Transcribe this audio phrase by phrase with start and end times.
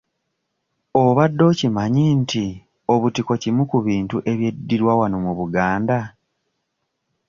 [1.03, 2.45] Obadde okimanyi nti
[2.93, 5.99] obutiko kimu ku bintu ebyeddirwa wano mu Buganda?